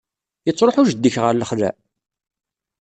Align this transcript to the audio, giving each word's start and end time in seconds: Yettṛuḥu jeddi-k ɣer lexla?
Yettṛuḥu 0.47 0.81
jeddi-k 0.89 1.15
ɣer 1.19 1.33
lexla? 1.35 1.69